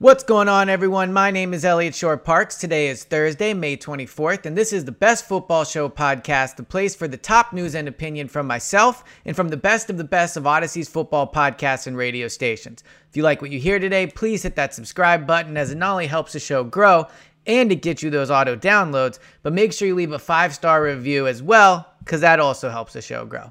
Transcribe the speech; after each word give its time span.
What's 0.00 0.22
going 0.22 0.48
on, 0.48 0.68
everyone? 0.68 1.12
My 1.12 1.32
name 1.32 1.52
is 1.52 1.64
Eliot 1.64 1.92
Shorr-Parks. 1.92 2.56
Today 2.58 2.86
is 2.86 3.02
Thursday, 3.02 3.52
May 3.52 3.76
24th, 3.76 4.46
and 4.46 4.56
this 4.56 4.72
is 4.72 4.84
the 4.84 4.92
Best 4.92 5.24
Football 5.26 5.64
Show 5.64 5.88
podcast, 5.88 6.54
the 6.54 6.62
place 6.62 6.94
for 6.94 7.08
the 7.08 7.16
top 7.16 7.52
news 7.52 7.74
and 7.74 7.88
opinion 7.88 8.28
from 8.28 8.46
myself 8.46 9.02
and 9.24 9.34
from 9.34 9.48
the 9.48 9.56
best 9.56 9.90
of 9.90 9.96
the 9.96 10.04
best 10.04 10.36
of 10.36 10.46
Audacy's 10.46 10.88
football 10.88 11.28
podcasts 11.28 11.88
and 11.88 11.96
radio 11.96 12.28
stations. 12.28 12.84
If 13.10 13.16
you 13.16 13.24
like 13.24 13.42
what 13.42 13.50
you 13.50 13.58
hear 13.58 13.80
today, 13.80 14.06
please 14.06 14.44
hit 14.44 14.54
that 14.54 14.72
subscribe 14.72 15.26
button 15.26 15.56
as 15.56 15.72
it 15.72 15.78
not 15.78 15.90
only 15.90 16.06
helps 16.06 16.32
the 16.32 16.38
show 16.38 16.62
grow 16.62 17.08
and 17.48 17.72
it 17.72 17.82
gets 17.82 18.00
you 18.00 18.10
those 18.10 18.30
auto 18.30 18.54
downloads, 18.54 19.18
but 19.42 19.52
make 19.52 19.72
sure 19.72 19.88
you 19.88 19.96
leave 19.96 20.12
a 20.12 20.18
five 20.20 20.54
star 20.54 20.80
review 20.80 21.26
as 21.26 21.42
well, 21.42 21.92
because 22.04 22.20
that 22.20 22.38
also 22.38 22.70
helps 22.70 22.92
the 22.92 23.02
show 23.02 23.26
grow. 23.26 23.50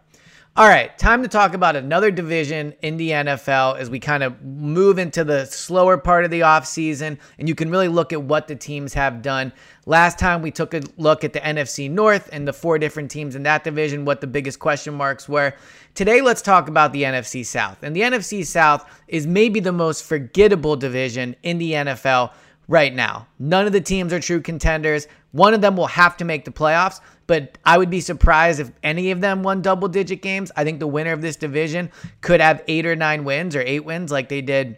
All 0.57 0.67
right, 0.67 0.97
time 0.97 1.21
to 1.21 1.27
talk 1.27 1.53
about 1.53 1.75
another 1.75 2.09
division 2.09 2.73
in 2.81 2.97
the 2.97 3.11
NFL 3.11 3.77
as 3.77 3.91
we 3.91 3.99
kind 3.99 4.23
of 4.23 4.41
move 4.41 4.97
into 4.97 5.23
the 5.23 5.45
slower 5.45 5.99
part 5.99 6.25
of 6.25 6.31
the 6.31 6.39
offseason 6.39 7.19
and 7.37 7.47
you 7.47 7.53
can 7.53 7.69
really 7.69 7.87
look 7.87 8.11
at 8.11 8.23
what 8.23 8.47
the 8.47 8.55
teams 8.55 8.95
have 8.95 9.21
done. 9.21 9.53
Last 9.85 10.17
time 10.17 10.41
we 10.41 10.49
took 10.49 10.73
a 10.73 10.81
look 10.97 11.23
at 11.23 11.33
the 11.33 11.41
NFC 11.41 11.91
North 11.91 12.27
and 12.31 12.47
the 12.47 12.53
four 12.53 12.79
different 12.79 13.11
teams 13.11 13.35
in 13.35 13.43
that 13.43 13.63
division, 13.63 14.03
what 14.03 14.19
the 14.19 14.25
biggest 14.25 14.57
question 14.57 14.95
marks 14.95 15.29
were. 15.29 15.53
Today, 15.93 16.21
let's 16.21 16.41
talk 16.41 16.67
about 16.67 16.91
the 16.91 17.03
NFC 17.03 17.45
South. 17.45 17.83
And 17.83 17.95
the 17.95 18.01
NFC 18.01 18.43
South 18.43 18.83
is 19.07 19.27
maybe 19.27 19.59
the 19.59 19.71
most 19.71 20.05
forgettable 20.05 20.75
division 20.75 21.35
in 21.43 21.59
the 21.59 21.73
NFL 21.73 22.31
right 22.67 22.95
now. 22.95 23.27
None 23.37 23.67
of 23.67 23.73
the 23.73 23.81
teams 23.81 24.11
are 24.11 24.19
true 24.19 24.41
contenders. 24.41 25.07
One 25.31 25.53
of 25.53 25.61
them 25.61 25.75
will 25.75 25.87
have 25.87 26.17
to 26.17 26.25
make 26.25 26.45
the 26.45 26.51
playoffs, 26.51 27.01
but 27.27 27.57
I 27.65 27.77
would 27.77 27.89
be 27.89 27.99
surprised 27.99 28.59
if 28.59 28.71
any 28.83 29.11
of 29.11 29.21
them 29.21 29.43
won 29.43 29.61
double 29.61 29.87
digit 29.87 30.21
games. 30.21 30.51
I 30.55 30.63
think 30.63 30.79
the 30.79 30.87
winner 30.87 31.11
of 31.11 31.21
this 31.21 31.35
division 31.35 31.91
could 32.21 32.41
have 32.41 32.63
eight 32.67 32.85
or 32.85 32.95
nine 32.95 33.23
wins 33.23 33.55
or 33.55 33.61
eight 33.61 33.83
wins 33.85 34.11
like 34.11 34.29
they 34.29 34.41
did 34.41 34.77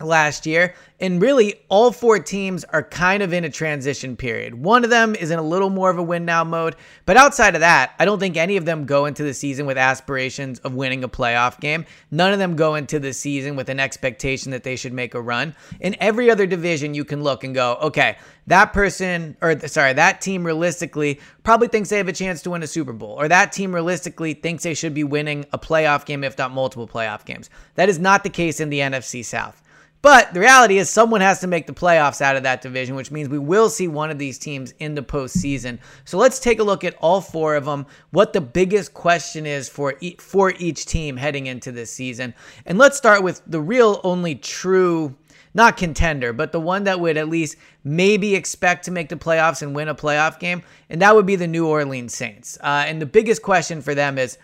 last 0.00 0.46
year. 0.46 0.74
And 0.98 1.20
really, 1.20 1.60
all 1.68 1.92
four 1.92 2.18
teams 2.18 2.64
are 2.64 2.82
kind 2.82 3.22
of 3.22 3.34
in 3.34 3.44
a 3.44 3.50
transition 3.50 4.16
period. 4.16 4.54
One 4.54 4.82
of 4.82 4.88
them 4.88 5.14
is 5.14 5.30
in 5.30 5.38
a 5.38 5.42
little 5.42 5.68
more 5.68 5.90
of 5.90 5.98
a 5.98 6.02
win 6.02 6.24
now 6.24 6.42
mode. 6.42 6.74
But 7.04 7.18
outside 7.18 7.54
of 7.54 7.60
that, 7.60 7.94
I 7.98 8.06
don't 8.06 8.18
think 8.18 8.36
any 8.36 8.56
of 8.56 8.64
them 8.64 8.86
go 8.86 9.04
into 9.04 9.22
the 9.22 9.34
season 9.34 9.66
with 9.66 9.76
aspirations 9.76 10.58
of 10.60 10.74
winning 10.74 11.04
a 11.04 11.08
playoff 11.08 11.60
game. 11.60 11.84
None 12.10 12.32
of 12.32 12.38
them 12.38 12.56
go 12.56 12.76
into 12.76 12.98
the 12.98 13.12
season 13.12 13.56
with 13.56 13.68
an 13.68 13.78
expectation 13.78 14.52
that 14.52 14.62
they 14.62 14.74
should 14.74 14.94
make 14.94 15.14
a 15.14 15.20
run. 15.20 15.54
In 15.80 15.96
every 16.00 16.30
other 16.30 16.46
division, 16.46 16.94
you 16.94 17.04
can 17.04 17.22
look 17.22 17.44
and 17.44 17.54
go, 17.54 17.76
okay, 17.82 18.16
that 18.46 18.72
person, 18.72 19.36
or 19.42 19.58
sorry, 19.68 19.92
that 19.92 20.22
team 20.22 20.44
realistically 20.44 21.20
probably 21.42 21.68
thinks 21.68 21.90
they 21.90 21.98
have 21.98 22.08
a 22.08 22.12
chance 22.12 22.40
to 22.42 22.50
win 22.50 22.62
a 22.62 22.66
Super 22.66 22.92
Bowl, 22.94 23.20
or 23.20 23.28
that 23.28 23.52
team 23.52 23.74
realistically 23.74 24.32
thinks 24.32 24.62
they 24.62 24.74
should 24.74 24.94
be 24.94 25.04
winning 25.04 25.44
a 25.52 25.58
playoff 25.58 26.06
game, 26.06 26.24
if 26.24 26.38
not 26.38 26.52
multiple 26.52 26.88
playoff 26.88 27.24
games. 27.26 27.50
That 27.74 27.90
is 27.90 27.98
not 27.98 28.22
the 28.22 28.30
case 28.30 28.60
in 28.60 28.70
the 28.70 28.78
NFC 28.78 29.22
South. 29.24 29.62
But 30.02 30.34
the 30.34 30.40
reality 30.40 30.78
is, 30.78 30.88
someone 30.88 31.20
has 31.20 31.40
to 31.40 31.46
make 31.46 31.66
the 31.66 31.72
playoffs 31.72 32.20
out 32.20 32.36
of 32.36 32.44
that 32.44 32.62
division, 32.62 32.94
which 32.94 33.10
means 33.10 33.28
we 33.28 33.38
will 33.38 33.68
see 33.68 33.88
one 33.88 34.10
of 34.10 34.18
these 34.18 34.38
teams 34.38 34.72
in 34.78 34.94
the 34.94 35.02
postseason. 35.02 35.78
So 36.04 36.16
let's 36.16 36.38
take 36.38 36.60
a 36.60 36.64
look 36.64 36.84
at 36.84 36.94
all 37.00 37.20
four 37.20 37.56
of 37.56 37.64
them, 37.64 37.86
what 38.10 38.32
the 38.32 38.40
biggest 38.40 38.94
question 38.94 39.46
is 39.46 39.68
for, 39.68 39.94
e- 40.00 40.16
for 40.20 40.52
each 40.58 40.86
team 40.86 41.16
heading 41.16 41.46
into 41.46 41.72
this 41.72 41.90
season. 41.92 42.34
And 42.66 42.78
let's 42.78 42.96
start 42.96 43.22
with 43.22 43.42
the 43.46 43.60
real 43.60 44.00
only 44.04 44.36
true, 44.36 45.16
not 45.54 45.76
contender, 45.76 46.32
but 46.32 46.52
the 46.52 46.60
one 46.60 46.84
that 46.84 47.00
would 47.00 47.16
at 47.16 47.28
least 47.28 47.56
maybe 47.82 48.36
expect 48.36 48.84
to 48.84 48.90
make 48.90 49.08
the 49.08 49.16
playoffs 49.16 49.62
and 49.62 49.74
win 49.74 49.88
a 49.88 49.94
playoff 49.94 50.38
game. 50.38 50.62
And 50.88 51.02
that 51.02 51.16
would 51.16 51.26
be 51.26 51.36
the 51.36 51.48
New 51.48 51.66
Orleans 51.66 52.14
Saints. 52.14 52.58
Uh, 52.62 52.84
and 52.86 53.02
the 53.02 53.06
biggest 53.06 53.42
question 53.42 53.82
for 53.82 53.94
them 53.94 54.18
is 54.18 54.38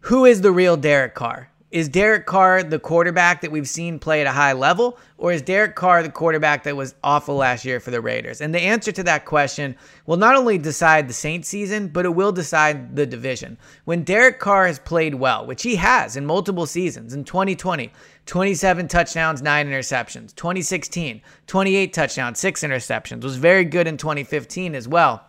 who 0.00 0.24
is 0.24 0.42
the 0.42 0.52
real 0.52 0.76
Derek 0.76 1.14
Carr? 1.14 1.50
Is 1.72 1.88
Derek 1.88 2.26
Carr 2.26 2.62
the 2.62 2.78
quarterback 2.78 3.40
that 3.40 3.50
we've 3.50 3.68
seen 3.68 3.98
play 3.98 4.20
at 4.20 4.28
a 4.28 4.32
high 4.32 4.52
level, 4.52 4.98
or 5.18 5.32
is 5.32 5.42
Derek 5.42 5.74
Carr 5.74 6.00
the 6.04 6.10
quarterback 6.10 6.62
that 6.62 6.76
was 6.76 6.94
awful 7.02 7.34
last 7.34 7.64
year 7.64 7.80
for 7.80 7.90
the 7.90 8.00
Raiders? 8.00 8.40
And 8.40 8.54
the 8.54 8.60
answer 8.60 8.92
to 8.92 9.02
that 9.02 9.24
question 9.24 9.74
will 10.06 10.16
not 10.16 10.36
only 10.36 10.58
decide 10.58 11.08
the 11.08 11.12
Saints 11.12 11.48
season, 11.48 11.88
but 11.88 12.04
it 12.04 12.14
will 12.14 12.30
decide 12.30 12.94
the 12.94 13.04
division. 13.04 13.58
When 13.84 14.04
Derek 14.04 14.38
Carr 14.38 14.68
has 14.68 14.78
played 14.78 15.16
well, 15.16 15.44
which 15.44 15.64
he 15.64 15.74
has 15.74 16.16
in 16.16 16.24
multiple 16.24 16.66
seasons, 16.66 17.14
in 17.14 17.24
2020, 17.24 17.92
27 18.26 18.86
touchdowns, 18.86 19.42
9 19.42 19.66
interceptions, 19.66 20.36
2016, 20.36 21.20
28 21.48 21.92
touchdowns, 21.92 22.38
6 22.38 22.62
interceptions, 22.62 23.24
was 23.24 23.38
very 23.38 23.64
good 23.64 23.88
in 23.88 23.96
2015 23.96 24.76
as 24.76 24.86
well 24.86 25.26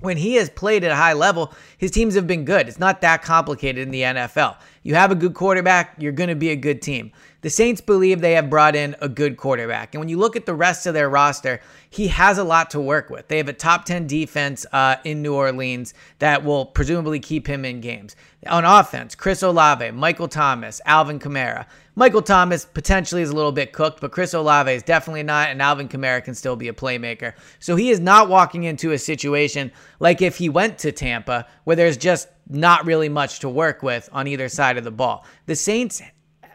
when 0.00 0.16
he 0.16 0.34
has 0.34 0.50
played 0.50 0.84
at 0.84 0.90
a 0.90 0.96
high 0.96 1.14
level, 1.14 1.52
his 1.78 1.90
teams 1.90 2.14
have 2.14 2.26
been 2.26 2.44
good. 2.44 2.68
It's 2.68 2.78
not 2.78 3.00
that 3.00 3.22
complicated 3.22 3.82
in 3.82 3.90
the 3.90 4.02
NFL. 4.02 4.56
You 4.86 4.94
have 4.94 5.10
a 5.10 5.16
good 5.16 5.34
quarterback, 5.34 5.96
you're 5.98 6.12
going 6.12 6.28
to 6.28 6.36
be 6.36 6.50
a 6.50 6.56
good 6.56 6.80
team. 6.80 7.10
The 7.40 7.50
Saints 7.50 7.80
believe 7.80 8.20
they 8.20 8.34
have 8.34 8.48
brought 8.48 8.76
in 8.76 8.94
a 9.00 9.08
good 9.08 9.36
quarterback. 9.36 9.92
And 9.92 10.00
when 10.00 10.08
you 10.08 10.16
look 10.16 10.36
at 10.36 10.46
the 10.46 10.54
rest 10.54 10.86
of 10.86 10.94
their 10.94 11.08
roster, 11.08 11.60
he 11.90 12.06
has 12.06 12.38
a 12.38 12.44
lot 12.44 12.70
to 12.70 12.80
work 12.80 13.10
with. 13.10 13.26
They 13.26 13.38
have 13.38 13.48
a 13.48 13.52
top 13.52 13.84
10 13.84 14.06
defense 14.06 14.64
uh, 14.72 14.94
in 15.02 15.22
New 15.22 15.34
Orleans 15.34 15.92
that 16.20 16.44
will 16.44 16.66
presumably 16.66 17.18
keep 17.18 17.48
him 17.48 17.64
in 17.64 17.80
games. 17.80 18.14
On 18.46 18.64
offense, 18.64 19.16
Chris 19.16 19.42
Olave, 19.42 19.90
Michael 19.90 20.28
Thomas, 20.28 20.80
Alvin 20.86 21.18
Kamara. 21.18 21.66
Michael 21.96 22.22
Thomas 22.22 22.64
potentially 22.64 23.22
is 23.22 23.30
a 23.30 23.34
little 23.34 23.50
bit 23.50 23.72
cooked, 23.72 24.00
but 24.00 24.12
Chris 24.12 24.34
Olave 24.34 24.70
is 24.70 24.84
definitely 24.84 25.24
not, 25.24 25.48
and 25.48 25.60
Alvin 25.60 25.88
Kamara 25.88 26.22
can 26.22 26.34
still 26.34 26.54
be 26.54 26.68
a 26.68 26.72
playmaker. 26.72 27.32
So 27.58 27.74
he 27.74 27.90
is 27.90 27.98
not 27.98 28.28
walking 28.28 28.62
into 28.62 28.92
a 28.92 28.98
situation 28.98 29.72
like 29.98 30.22
if 30.22 30.36
he 30.36 30.48
went 30.48 30.78
to 30.78 30.92
Tampa, 30.92 31.48
where 31.64 31.74
there's 31.74 31.96
just 31.96 32.28
not 32.48 32.86
really 32.86 33.08
much 33.08 33.40
to 33.40 33.48
work 33.48 33.82
with 33.82 34.08
on 34.12 34.26
either 34.26 34.48
side 34.48 34.76
of 34.76 34.84
the 34.84 34.90
ball. 34.90 35.24
The 35.46 35.56
Saints 35.56 36.02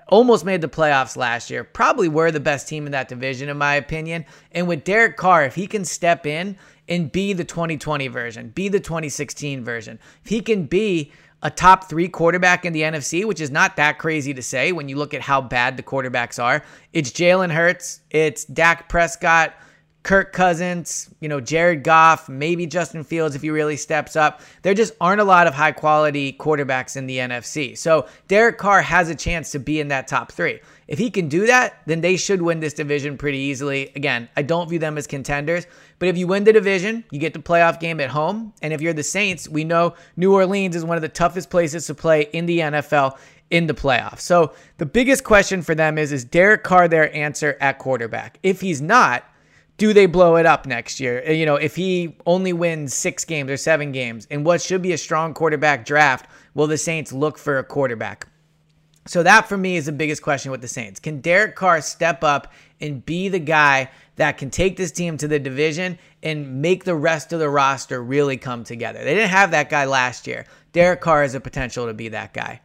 almost 0.07 0.45
made 0.45 0.61
the 0.61 0.67
playoffs 0.67 1.15
last 1.15 1.49
year, 1.49 1.63
probably 1.63 2.09
were 2.09 2.31
the 2.31 2.39
best 2.39 2.67
team 2.67 2.85
in 2.85 2.91
that 2.91 3.07
division, 3.07 3.49
in 3.49 3.57
my 3.57 3.75
opinion. 3.75 4.25
And 4.51 4.67
with 4.67 4.83
Derek 4.83 5.17
Carr, 5.17 5.45
if 5.45 5.55
he 5.55 5.67
can 5.67 5.85
step 5.85 6.25
in 6.25 6.57
and 6.87 7.11
be 7.11 7.33
the 7.33 7.45
2020 7.45 8.07
version, 8.09 8.49
be 8.49 8.67
the 8.67 8.79
2016 8.79 9.63
version, 9.63 9.99
if 10.23 10.29
he 10.29 10.41
can 10.41 10.65
be 10.65 11.11
a 11.43 11.49
top 11.49 11.89
three 11.89 12.07
quarterback 12.07 12.65
in 12.65 12.73
the 12.73 12.81
NFC, 12.81 13.25
which 13.25 13.41
is 13.41 13.49
not 13.49 13.75
that 13.77 13.97
crazy 13.97 14.33
to 14.33 14.41
say 14.41 14.71
when 14.71 14.87
you 14.87 14.97
look 14.97 15.13
at 15.13 15.21
how 15.21 15.41
bad 15.41 15.75
the 15.75 15.83
quarterbacks 15.83 16.43
are. 16.43 16.63
It's 16.93 17.09
Jalen 17.09 17.51
Hurts, 17.51 18.01
it's 18.11 18.45
Dak 18.45 18.89
Prescott, 18.89 19.53
Kirk 20.03 20.33
Cousins, 20.33 21.13
you 21.19 21.29
know, 21.29 21.39
Jared 21.39 21.83
Goff, 21.83 22.27
maybe 22.27 22.65
Justin 22.65 23.03
Fields 23.03 23.35
if 23.35 23.43
he 23.43 23.51
really 23.51 23.77
steps 23.77 24.15
up. 24.15 24.41
There 24.63 24.73
just 24.73 24.93
aren't 24.99 25.21
a 25.21 25.25
lot 25.25 25.45
of 25.45 25.53
high 25.53 25.73
quality 25.73 26.33
quarterbacks 26.33 26.97
in 26.97 27.05
the 27.05 27.17
NFC. 27.17 27.77
So 27.77 28.07
Derek 28.27 28.57
Carr 28.57 28.81
has 28.81 29.09
a 29.09 29.15
chance 29.15 29.51
to 29.51 29.59
be 29.59 29.79
in 29.79 29.89
that 29.89 30.07
top 30.07 30.31
three. 30.31 30.59
If 30.87 30.97
he 30.97 31.11
can 31.11 31.29
do 31.29 31.45
that, 31.45 31.81
then 31.85 32.01
they 32.01 32.17
should 32.17 32.41
win 32.41 32.59
this 32.59 32.73
division 32.73 33.15
pretty 33.15 33.37
easily. 33.37 33.91
Again, 33.95 34.27
I 34.35 34.41
don't 34.41 34.67
view 34.67 34.79
them 34.79 34.97
as 34.97 35.05
contenders, 35.05 35.67
but 35.99 36.09
if 36.09 36.17
you 36.17 36.25
win 36.25 36.43
the 36.43 36.51
division, 36.51 37.03
you 37.11 37.19
get 37.19 37.33
the 37.33 37.39
playoff 37.39 37.79
game 37.79 38.01
at 38.01 38.09
home. 38.09 38.53
And 38.63 38.73
if 38.73 38.81
you're 38.81 38.93
the 38.93 39.03
Saints, 39.03 39.47
we 39.47 39.63
know 39.63 39.93
New 40.17 40.33
Orleans 40.33 40.75
is 40.75 40.83
one 40.83 40.97
of 40.97 41.01
the 41.01 41.09
toughest 41.09 41.51
places 41.51 41.85
to 41.87 41.95
play 41.95 42.23
in 42.33 42.47
the 42.47 42.59
NFL 42.59 43.17
in 43.51 43.67
the 43.67 43.73
playoffs. 43.73 44.21
So 44.21 44.53
the 44.77 44.85
biggest 44.85 45.23
question 45.23 45.61
for 45.61 45.75
them 45.75 45.97
is 45.97 46.11
is 46.11 46.25
Derek 46.25 46.63
Carr 46.63 46.87
their 46.87 47.13
answer 47.15 47.57
at 47.61 47.77
quarterback? 47.77 48.39
If 48.41 48.61
he's 48.61 48.81
not, 48.81 49.23
do 49.81 49.93
they 49.93 50.05
blow 50.05 50.35
it 50.35 50.45
up 50.45 50.67
next 50.67 50.99
year? 50.99 51.23
Uh, 51.27 51.31
you 51.31 51.43
know, 51.43 51.55
if 51.55 51.75
he 51.75 52.15
only 52.27 52.53
wins 52.53 52.93
six 52.93 53.25
games 53.25 53.49
or 53.49 53.57
seven 53.57 53.91
games 53.91 54.27
in 54.27 54.43
what 54.43 54.61
should 54.61 54.83
be 54.83 54.93
a 54.93 54.97
strong 54.97 55.33
quarterback 55.33 55.85
draft, 55.85 56.29
will 56.53 56.67
the 56.67 56.77
Saints 56.77 57.11
look 57.11 57.39
for 57.39 57.57
a 57.57 57.63
quarterback? 57.63 58.27
So 59.07 59.23
that 59.23 59.49
for 59.49 59.57
me 59.57 59.77
is 59.77 59.87
the 59.87 59.91
biggest 59.91 60.21
question 60.21 60.51
with 60.51 60.61
the 60.61 60.67
Saints. 60.67 60.99
Can 60.99 61.19
Derek 61.19 61.55
Carr 61.55 61.81
step 61.81 62.23
up 62.23 62.53
and 62.79 63.03
be 63.03 63.27
the 63.27 63.39
guy 63.39 63.89
that 64.17 64.37
can 64.37 64.51
take 64.51 64.77
this 64.77 64.91
team 64.91 65.17
to 65.17 65.27
the 65.27 65.39
division 65.39 65.97
and 66.21 66.61
make 66.61 66.83
the 66.83 66.93
rest 66.93 67.33
of 67.33 67.39
the 67.39 67.49
roster 67.49 68.03
really 68.03 68.37
come 68.37 68.63
together? 68.63 69.03
They 69.03 69.15
didn't 69.15 69.31
have 69.31 69.49
that 69.49 69.71
guy 69.71 69.85
last 69.85 70.27
year. 70.27 70.45
Derek 70.73 71.01
Carr 71.01 71.23
has 71.23 71.33
a 71.33 71.39
potential 71.39 71.87
to 71.87 71.95
be 71.95 72.09
that 72.09 72.35
guy. 72.35 72.61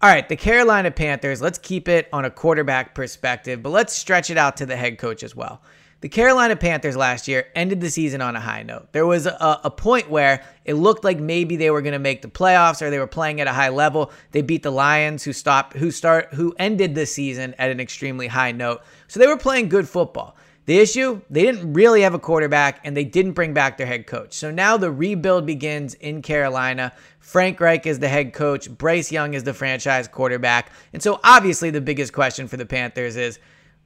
All 0.00 0.10
right, 0.10 0.28
the 0.28 0.36
Carolina 0.36 0.92
Panthers, 0.92 1.42
let's 1.42 1.58
keep 1.58 1.88
it 1.88 2.08
on 2.12 2.24
a 2.24 2.30
quarterback 2.30 2.94
perspective, 2.94 3.64
but 3.64 3.70
let's 3.70 3.92
stretch 3.92 4.30
it 4.30 4.38
out 4.38 4.58
to 4.58 4.66
the 4.66 4.76
head 4.76 4.98
coach 4.98 5.24
as 5.24 5.34
well. 5.34 5.60
The 6.02 6.08
Carolina 6.08 6.56
Panthers 6.56 6.96
last 6.96 7.28
year 7.28 7.46
ended 7.54 7.80
the 7.80 7.88
season 7.88 8.20
on 8.20 8.34
a 8.34 8.40
high 8.40 8.64
note. 8.64 8.90
There 8.90 9.06
was 9.06 9.26
a, 9.26 9.60
a 9.62 9.70
point 9.70 10.10
where 10.10 10.42
it 10.64 10.74
looked 10.74 11.04
like 11.04 11.20
maybe 11.20 11.54
they 11.54 11.70
were 11.70 11.80
going 11.80 11.92
to 11.92 12.00
make 12.00 12.22
the 12.22 12.28
playoffs 12.28 12.82
or 12.82 12.90
they 12.90 12.98
were 12.98 13.06
playing 13.06 13.40
at 13.40 13.46
a 13.46 13.52
high 13.52 13.68
level. 13.68 14.10
They 14.32 14.42
beat 14.42 14.64
the 14.64 14.72
Lions 14.72 15.22
who 15.22 15.32
stopped 15.32 15.76
who 15.76 15.92
start 15.92 16.34
who 16.34 16.56
ended 16.58 16.96
the 16.96 17.06
season 17.06 17.54
at 17.56 17.70
an 17.70 17.78
extremely 17.78 18.26
high 18.26 18.50
note. 18.50 18.82
So 19.06 19.20
they 19.20 19.28
were 19.28 19.36
playing 19.36 19.68
good 19.68 19.88
football. 19.88 20.36
The 20.66 20.78
issue, 20.78 21.20
they 21.30 21.42
didn't 21.42 21.72
really 21.72 22.02
have 22.02 22.14
a 22.14 22.18
quarterback 22.18 22.80
and 22.82 22.96
they 22.96 23.04
didn't 23.04 23.32
bring 23.32 23.54
back 23.54 23.76
their 23.76 23.86
head 23.86 24.08
coach. 24.08 24.32
So 24.32 24.50
now 24.50 24.76
the 24.76 24.90
rebuild 24.90 25.46
begins 25.46 25.94
in 25.94 26.20
Carolina. 26.20 26.92
Frank 27.20 27.60
Reich 27.60 27.86
is 27.86 28.00
the 28.00 28.08
head 28.08 28.32
coach, 28.32 28.68
Bryce 28.68 29.12
Young 29.12 29.34
is 29.34 29.44
the 29.44 29.54
franchise 29.54 30.08
quarterback. 30.08 30.72
And 30.92 31.00
so 31.00 31.20
obviously 31.22 31.70
the 31.70 31.80
biggest 31.80 32.12
question 32.12 32.48
for 32.48 32.56
the 32.56 32.66
Panthers 32.66 33.16
is 33.16 33.38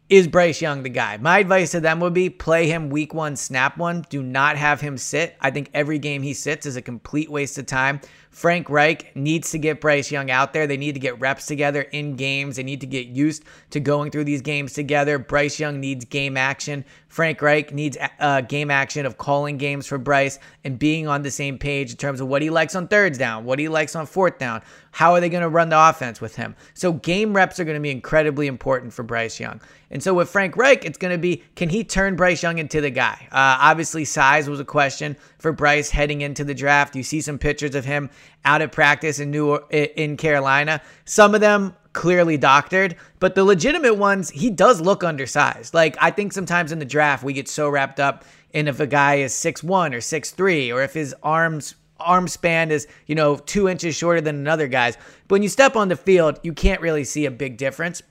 is 0.09 0.29
Bryce 0.29 0.63
Young 0.63 0.85
the 0.85 0.89
guy? 0.89 1.17
My 1.17 1.41
advice 1.41 1.73
to 1.73 1.81
them 1.81 1.99
would 2.01 2.15
be 2.15 2.31
play 2.31 2.69
him 2.69 2.91
week 2.91 3.13
one, 3.13 3.35
snap 3.35 3.77
one. 3.77 4.05
Do 4.09 4.23
not 4.23 4.57
have 4.57 4.81
him 4.81 4.99
sit. 4.99 5.37
I 5.41 5.51
think 5.51 5.71
every 5.75 5.99
game 5.99 6.23
he 6.23 6.33
sits 6.33 6.65
is 6.65 6.77
a 6.77 6.83
complete 6.83 7.29
waste 7.29 7.59
of 7.59 7.67
time. 7.67 8.01
Frank 8.37 8.69
Reich 8.69 9.17
needs 9.17 9.51
to 9.53 9.59
get 9.59 9.81
Bryce 9.81 10.11
Young 10.11 10.31
out 10.31 10.53
there. 10.53 10.67
They 10.67 10.77
need 10.77 10.93
to 10.93 11.01
get 11.01 11.19
reps 11.19 11.47
together 11.47 11.81
in 11.81 12.17
games. 12.17 12.57
They 12.57 12.63
need 12.65 12.83
to 12.83 12.87
get 12.87 13.07
used 13.07 13.45
to 13.71 13.81
going 13.81 14.11
through 14.11 14.25
these 14.25 14.43
games 14.43 14.75
together. 14.75 15.19
Bryce 15.19 15.59
Young 15.59 15.81
needs 15.81 16.05
game 16.05 16.37
action. 16.37 16.85
Frank 17.09 17.41
Reich 17.41 17.73
needs 17.73 17.97
uh, 18.21 18.43
game 18.43 18.71
action 18.71 19.07
of 19.07 19.17
calling 19.17 19.57
games 19.57 19.87
for 19.87 19.97
Bryce 19.97 20.39
and 20.65 20.79
being 20.79 21.09
on 21.09 21.23
the 21.23 21.31
same 21.31 21.57
page 21.57 21.93
in 21.93 21.97
terms 21.97 22.21
of 22.21 22.29
what 22.29 22.43
he 22.43 22.51
likes 22.51 22.75
on 22.75 22.89
thirds 22.89 23.17
down, 23.17 23.47
what 23.47 23.59
he 23.59 23.69
likes 23.69 23.97
on 23.97 24.05
fourth 24.05 24.39
down. 24.39 24.61
How 24.91 25.13
are 25.13 25.21
they 25.21 25.31
going 25.31 25.43
to 25.43 25.49
run 25.49 25.71
the 25.71 25.89
offense 25.89 26.21
with 26.21 26.37
him? 26.37 26.55
So 26.75 26.93
game 26.93 27.35
reps 27.35 27.59
are 27.59 27.65
going 27.65 27.77
to 27.77 27.81
be 27.81 27.91
incredibly 27.91 28.49
important 28.49 28.93
for 28.93 29.03
Bryce 29.03 29.41
Young. 29.41 29.63
And 29.91 30.03
so 30.03 30.13
with 30.13 30.29
Frank 30.29 30.57
Reich, 30.57 30.85
it's 30.85 30.99
going 30.99 31.13
to 31.13 31.19
be 31.19 31.43
can 31.55 31.69
he 31.69 31.85
turn 31.85 32.17
Bryce 32.17 32.43
Young 32.43 32.59
into 32.59 32.81
the 32.81 32.91
guy? 32.91 33.29
Uh, 33.31 33.57
obviously, 33.61 34.05
size 34.05 34.49
was 34.51 34.61
a 34.61 34.65
question 34.65 35.17
for 35.47 35.53
Bryce 35.53 35.91
heading 35.91 36.23
into 36.23 36.43
the 36.43 36.55
draft. 36.55 36.97
You 36.97 37.05
see 37.05 37.21
some 37.21 37.39
pictures 37.39 37.77
of 37.77 37.85
him 37.85 38.11
out 38.45 38.63
at 38.63 38.73
practice 38.73 39.21
in 39.21 39.31
New 39.31 39.59
in 39.71 40.17
Carolina. 40.17 40.83
Some 41.05 41.37
of 41.37 41.41
them 41.41 41.77
clearly 41.93 42.37
doctored, 42.37 42.97
but 43.21 43.37
the 43.37 43.45
legitimate 43.45 43.95
ones, 43.95 44.29
he 44.31 44.51
does 44.51 44.81
look 44.81 45.05
undersized. 45.05 45.73
Like 45.73 45.97
I 46.01 46.11
think 46.11 46.33
sometimes 46.33 46.73
in 46.73 46.81
the 46.81 46.85
draft 46.85 47.23
we 47.23 47.33
get 47.33 47.47
so 47.47 47.69
wrapped 47.69 48.01
up 48.01 48.25
in 48.51 48.67
if 48.67 48.81
a 48.81 48.89
guy 48.89 49.19
is 49.19 49.33
six 49.33 49.63
one 49.63 49.95
or 49.95 50.01
six 50.01 50.33
three, 50.33 50.73
or 50.73 50.83
if 50.83 50.95
his 50.95 51.15
arms 51.23 51.77
arm 52.01 52.27
span 52.27 52.73
is, 52.73 52.89
you 53.07 53.15
know, 53.15 53.37
two 53.37 53.69
inches 53.69 53.95
shorter 53.95 54.21
than 54.21 54.35
another 54.35 54.67
guy's. 54.67 54.97
But 55.29 55.37
when 55.37 55.45
you 55.45 55.49
step 55.49 55.77
on 55.77 55.87
the 55.87 55.97
field, 55.97 56.41
you 56.43 56.55
can't 56.55 56.81
really 56.81 57.05
see 57.05 57.25
a 57.25 57.31
big 57.31 57.57
difference. 57.57 58.03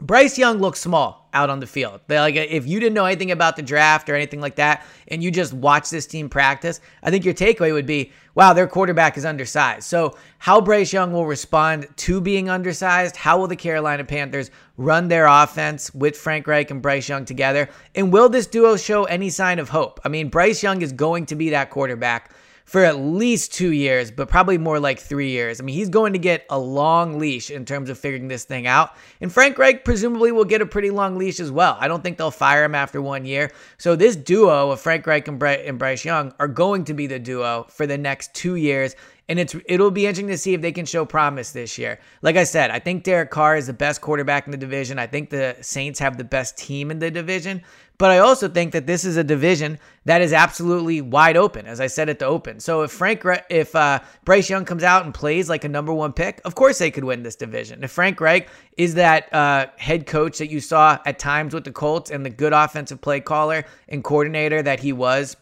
Bryce 0.00 0.38
Young 0.38 0.58
looks 0.58 0.80
small 0.80 1.28
out 1.32 1.50
on 1.50 1.60
the 1.60 1.66
field. 1.66 2.00
Like 2.08 2.34
if 2.34 2.66
you 2.66 2.80
didn't 2.80 2.94
know 2.94 3.04
anything 3.04 3.30
about 3.30 3.56
the 3.56 3.62
draft 3.62 4.08
or 4.08 4.14
anything 4.14 4.40
like 4.40 4.56
that, 4.56 4.84
and 5.08 5.22
you 5.22 5.30
just 5.30 5.52
watch 5.52 5.90
this 5.90 6.06
team 6.06 6.28
practice, 6.28 6.80
I 7.02 7.10
think 7.10 7.24
your 7.24 7.34
takeaway 7.34 7.72
would 7.72 7.86
be, 7.86 8.12
wow, 8.34 8.52
their 8.52 8.66
quarterback 8.66 9.16
is 9.16 9.24
undersized. 9.24 9.84
So 9.84 10.16
how 10.38 10.60
Bryce 10.60 10.92
Young 10.92 11.12
will 11.12 11.26
respond 11.26 11.86
to 11.98 12.20
being 12.20 12.48
undersized? 12.48 13.16
How 13.16 13.38
will 13.38 13.46
the 13.46 13.56
Carolina 13.56 14.04
Panthers 14.04 14.50
run 14.76 15.08
their 15.08 15.26
offense 15.26 15.94
with 15.94 16.16
Frank 16.16 16.46
Reich 16.46 16.70
and 16.70 16.80
Bryce 16.80 17.08
Young 17.08 17.24
together? 17.24 17.68
And 17.94 18.12
will 18.12 18.28
this 18.28 18.46
duo 18.46 18.76
show 18.76 19.04
any 19.04 19.30
sign 19.30 19.58
of 19.58 19.68
hope? 19.68 20.00
I 20.04 20.08
mean, 20.08 20.30
Bryce 20.30 20.62
Young 20.62 20.82
is 20.82 20.92
going 20.92 21.26
to 21.26 21.36
be 21.36 21.50
that 21.50 21.70
quarterback 21.70 22.32
for 22.70 22.84
at 22.84 23.00
least 23.00 23.52
two 23.52 23.72
years, 23.72 24.12
but 24.12 24.28
probably 24.28 24.56
more 24.56 24.78
like 24.78 25.00
three 25.00 25.30
years. 25.30 25.60
I 25.60 25.64
mean, 25.64 25.74
he's 25.74 25.88
going 25.88 26.12
to 26.12 26.20
get 26.20 26.46
a 26.48 26.56
long 26.56 27.18
leash 27.18 27.50
in 27.50 27.64
terms 27.64 27.90
of 27.90 27.98
figuring 27.98 28.28
this 28.28 28.44
thing 28.44 28.68
out. 28.68 28.94
And 29.20 29.32
Frank 29.32 29.58
Reich 29.58 29.84
presumably 29.84 30.30
will 30.30 30.44
get 30.44 30.62
a 30.62 30.66
pretty 30.66 30.90
long 30.90 31.18
leash 31.18 31.40
as 31.40 31.50
well. 31.50 31.76
I 31.80 31.88
don't 31.88 32.00
think 32.00 32.16
they'll 32.16 32.30
fire 32.30 32.62
him 32.62 32.76
after 32.76 33.02
one 33.02 33.24
year. 33.24 33.50
So 33.78 33.96
this 33.96 34.14
duo 34.14 34.70
of 34.70 34.80
Frank 34.80 35.04
Reich 35.04 35.26
and, 35.26 35.36
Bryce 35.80 36.04
Young 36.04 36.32
are 36.38 36.46
going 36.46 36.84
to 36.84 36.94
be 36.94 37.08
the 37.08 37.18
duo 37.18 37.66
for 37.70 37.88
the 37.88 37.98
next 37.98 38.34
two 38.34 38.54
years 38.54 38.94
and 39.28 39.38
it's 39.38 39.54
it'll 39.66 39.92
be 39.92 40.06
interesting 40.06 40.26
to 40.26 40.36
see 40.36 40.54
if 40.54 40.60
they 40.60 40.72
can 40.72 40.84
show 40.84 41.04
promise 41.04 41.52
this 41.52 41.78
year. 41.78 42.00
Like 42.20 42.36
I 42.36 42.42
said, 42.42 42.72
I 42.72 42.80
think 42.80 43.04
Derek 43.04 43.30
Carr 43.30 43.56
is 43.56 43.68
the 43.68 43.72
best 43.72 44.00
quarterback 44.00 44.46
in 44.46 44.50
the 44.50 44.56
division. 44.56 44.98
I 44.98 45.06
think 45.06 45.30
the 45.30 45.56
Saints 45.60 46.00
have 46.00 46.18
the 46.18 46.24
best 46.24 46.58
team 46.58 46.90
in 46.90 46.98
the 46.98 47.12
division, 47.12 47.62
but 48.00 48.10
I 48.10 48.20
also 48.20 48.48
think 48.48 48.72
that 48.72 48.86
this 48.86 49.04
is 49.04 49.18
a 49.18 49.22
division 49.22 49.78
that 50.06 50.22
is 50.22 50.32
absolutely 50.32 51.02
wide 51.02 51.36
open, 51.36 51.66
as 51.66 51.80
I 51.82 51.86
said 51.86 52.08
at 52.08 52.18
the 52.18 52.24
open. 52.24 52.58
So 52.58 52.80
if 52.80 52.90
Frank, 52.90 53.22
if 53.50 53.76
uh, 53.76 54.00
Bryce 54.24 54.48
Young 54.48 54.64
comes 54.64 54.82
out 54.82 55.04
and 55.04 55.12
plays 55.12 55.50
like 55.50 55.64
a 55.64 55.68
number 55.68 55.92
one 55.92 56.14
pick, 56.14 56.40
of 56.46 56.54
course 56.54 56.78
they 56.78 56.90
could 56.90 57.04
win 57.04 57.22
this 57.22 57.36
division. 57.36 57.84
If 57.84 57.90
Frank 57.90 58.18
Reich 58.18 58.48
is 58.78 58.94
that 58.94 59.30
uh, 59.34 59.66
head 59.76 60.06
coach 60.06 60.38
that 60.38 60.48
you 60.48 60.60
saw 60.60 60.98
at 61.04 61.18
times 61.18 61.52
with 61.52 61.64
the 61.64 61.72
Colts 61.72 62.10
and 62.10 62.24
the 62.24 62.30
good 62.30 62.54
offensive 62.54 63.02
play 63.02 63.20
caller 63.20 63.66
and 63.86 64.02
coordinator 64.02 64.62
that 64.62 64.80
he 64.80 64.94
was 64.94 65.36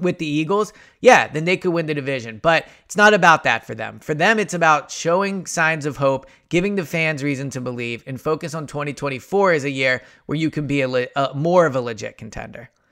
with 0.00 0.18
the 0.18 0.26
Eagles, 0.26 0.72
yeah, 1.00 1.28
then 1.28 1.44
they 1.44 1.56
could 1.56 1.72
win 1.72 1.86
the 1.86 1.94
division. 1.94 2.38
But 2.42 2.66
it's 2.84 2.96
not 2.96 3.14
about 3.14 3.44
that 3.44 3.66
for 3.66 3.74
them. 3.74 3.98
For 4.00 4.14
them, 4.14 4.38
it's 4.38 4.54
about 4.54 4.90
showing 4.90 5.46
signs 5.46 5.86
of 5.86 5.96
hope, 5.96 6.26
giving 6.48 6.74
the 6.74 6.84
fans 6.84 7.22
reason 7.22 7.50
to 7.50 7.60
believe, 7.60 8.02
and 8.06 8.20
focus 8.20 8.54
on 8.54 8.66
2024 8.66 9.52
as 9.52 9.64
a 9.64 9.70
year 9.70 10.02
where 10.26 10.36
you 10.36 10.50
can 10.50 10.66
be 10.66 10.80
a, 10.80 10.88
le- 10.88 11.08
a 11.16 11.34
more 11.34 11.66
of 11.66 11.76
a 11.76 11.80
legit 11.80 12.18
contender. 12.18 12.70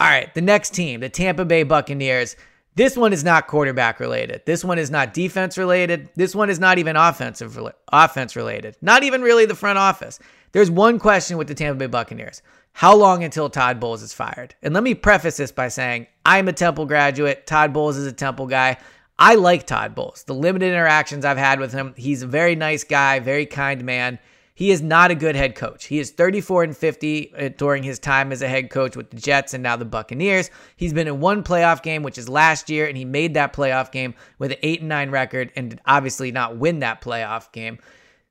All 0.00 0.08
right, 0.08 0.32
the 0.32 0.40
next 0.40 0.70
team, 0.70 1.00
the 1.00 1.10
Tampa 1.10 1.44
Bay 1.44 1.62
Buccaneers. 1.62 2.34
This 2.74 2.96
one 2.96 3.12
is 3.12 3.22
not 3.22 3.46
quarterback 3.46 4.00
related. 4.00 4.40
This 4.46 4.64
one 4.64 4.78
is 4.78 4.90
not 4.90 5.12
defense 5.12 5.58
related. 5.58 6.08
This 6.16 6.34
one 6.34 6.48
is 6.48 6.58
not 6.58 6.78
even 6.78 6.96
offensive 6.96 7.58
offense 7.92 8.34
related. 8.34 8.76
Not 8.80 9.02
even 9.02 9.20
really 9.20 9.44
the 9.44 9.54
front 9.54 9.78
office. 9.78 10.18
There's 10.52 10.70
one 10.70 10.98
question 10.98 11.36
with 11.36 11.48
the 11.48 11.54
Tampa 11.54 11.78
Bay 11.78 11.86
Buccaneers. 11.86 12.40
How 12.72 12.96
long 12.96 13.24
until 13.24 13.50
Todd 13.50 13.78
Bowles 13.78 14.02
is 14.02 14.14
fired? 14.14 14.54
And 14.62 14.72
let 14.72 14.82
me 14.82 14.94
preface 14.94 15.36
this 15.36 15.52
by 15.52 15.68
saying 15.68 16.06
I'm 16.24 16.48
a 16.48 16.54
Temple 16.54 16.86
graduate. 16.86 17.46
Todd 17.46 17.74
Bowles 17.74 17.98
is 17.98 18.06
a 18.06 18.12
Temple 18.12 18.46
guy. 18.46 18.78
I 19.18 19.34
like 19.34 19.66
Todd 19.66 19.94
Bowles. 19.94 20.24
The 20.24 20.32
limited 20.32 20.68
interactions 20.68 21.26
I've 21.26 21.36
had 21.36 21.60
with 21.60 21.74
him, 21.74 21.92
he's 21.98 22.22
a 22.22 22.26
very 22.26 22.54
nice 22.54 22.84
guy, 22.84 23.18
very 23.18 23.44
kind 23.44 23.84
man. 23.84 24.18
He 24.60 24.72
is 24.72 24.82
not 24.82 25.10
a 25.10 25.14
good 25.14 25.36
head 25.36 25.54
coach. 25.54 25.86
He 25.86 25.98
is 26.00 26.10
34 26.10 26.64
and 26.64 26.76
50 26.76 27.34
uh, 27.34 27.48
during 27.56 27.82
his 27.82 27.98
time 27.98 28.30
as 28.30 28.42
a 28.42 28.46
head 28.46 28.68
coach 28.68 28.94
with 28.94 29.08
the 29.08 29.16
Jets 29.16 29.54
and 29.54 29.62
now 29.62 29.74
the 29.74 29.86
Buccaneers. 29.86 30.50
He's 30.76 30.92
been 30.92 31.08
in 31.08 31.18
one 31.18 31.42
playoff 31.42 31.82
game, 31.82 32.02
which 32.02 32.18
is 32.18 32.28
last 32.28 32.68
year, 32.68 32.86
and 32.86 32.94
he 32.94 33.06
made 33.06 33.32
that 33.32 33.54
playoff 33.54 33.90
game 33.90 34.12
with 34.38 34.52
an 34.52 34.58
8 34.62 34.80
and 34.80 34.90
9 34.90 35.10
record 35.10 35.50
and 35.56 35.70
did 35.70 35.80
obviously 35.86 36.30
not 36.30 36.58
win 36.58 36.80
that 36.80 37.00
playoff 37.00 37.50
game. 37.52 37.78